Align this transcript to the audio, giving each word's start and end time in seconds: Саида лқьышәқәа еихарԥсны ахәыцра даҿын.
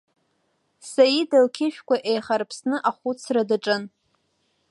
Саида 0.91 1.37
лқьышәқәа 1.45 1.95
еихарԥсны 2.11 2.77
ахәыцра 2.89 3.41
даҿын. 3.49 3.83